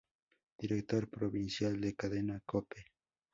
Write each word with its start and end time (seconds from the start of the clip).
Director 0.57 1.07
provincial 1.11 1.79
de 1.79 1.93
Cadena 1.93 2.41
Cope. 2.43 2.83